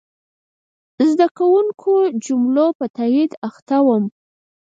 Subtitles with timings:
[1.11, 4.03] زه د زرګونو جملو په تایید اخته وم.